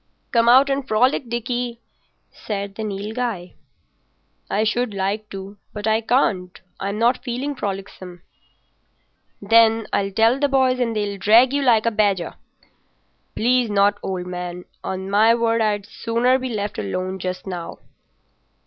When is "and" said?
0.71-0.87, 10.79-10.95